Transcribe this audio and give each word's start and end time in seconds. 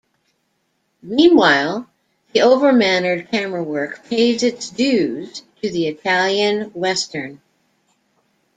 Meanwhile, 1.03 1.87
the 2.33 2.41
over-mannered 2.41 3.29
camerawork 3.29 4.03
pays 4.09 4.41
its 4.41 4.71
dues 4.71 5.43
to 5.61 5.69
the 5.69 5.87
Italian 5.89 6.71
Western. 6.71 7.39